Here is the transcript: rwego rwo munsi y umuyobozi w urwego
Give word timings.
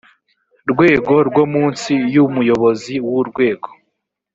rwego 0.71 1.13
rwo 1.29 1.43
munsi 1.53 1.93
y 2.13 2.15
umuyobozi 2.25 2.93
w 3.07 3.09
urwego 3.19 3.69